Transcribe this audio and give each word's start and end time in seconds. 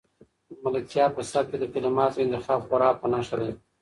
د 0.47 0.49
ملکیار 0.63 1.09
په 1.17 1.21
سبک 1.31 1.45
کې 1.49 1.57
د 1.59 1.65
کلماتو 1.73 2.21
انتخاب 2.25 2.59
خورا 2.67 2.89
په 2.99 3.05
نښه 3.11 3.35
دی. 3.41 3.51